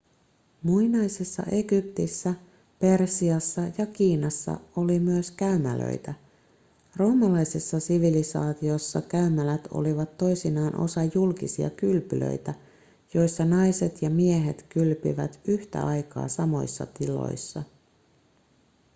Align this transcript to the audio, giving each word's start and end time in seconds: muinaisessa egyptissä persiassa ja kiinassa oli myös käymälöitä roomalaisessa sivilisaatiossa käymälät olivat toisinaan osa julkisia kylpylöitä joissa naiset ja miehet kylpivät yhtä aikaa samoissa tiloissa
muinaisessa 0.63 1.43
egyptissä 1.51 2.33
persiassa 2.79 3.61
ja 3.77 3.85
kiinassa 3.85 4.59
oli 4.75 4.99
myös 4.99 5.31
käymälöitä 5.31 6.13
roomalaisessa 6.95 7.79
sivilisaatiossa 7.79 9.01
käymälät 9.01 9.67
olivat 9.71 10.17
toisinaan 10.17 10.79
osa 10.79 11.01
julkisia 11.15 11.69
kylpylöitä 11.69 12.53
joissa 13.13 13.45
naiset 13.45 14.01
ja 14.01 14.09
miehet 14.09 14.65
kylpivät 14.69 15.39
yhtä 15.47 15.85
aikaa 15.85 16.27
samoissa 16.27 16.85
tiloissa 16.85 17.63